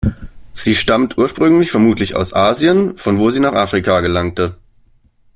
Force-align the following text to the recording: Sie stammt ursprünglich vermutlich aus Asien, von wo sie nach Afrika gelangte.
Sie 0.53 0.73
stammt 0.73 1.19
ursprünglich 1.19 1.69
vermutlich 1.69 2.15
aus 2.15 2.33
Asien, 2.33 2.97
von 2.97 3.19
wo 3.19 3.29
sie 3.29 3.39
nach 3.39 3.53
Afrika 3.53 4.01
gelangte. 4.01 4.57